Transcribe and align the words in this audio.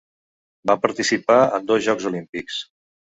Va 0.69 0.75
participar 0.85 1.35
en 1.57 1.67
dos 1.73 1.83
Jocs 1.89 2.09
Olímpics. 2.11 2.57